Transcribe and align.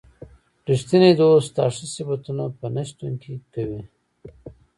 ریښتینی 0.69 1.11
دوست 1.19 1.45
ستا 1.51 1.65
ښه 1.75 1.85
صفتونه 1.95 2.43
په 2.57 2.65
نه 2.75 2.83
شتون 2.89 3.13
کې 3.21 3.33
کوي. 3.53 3.81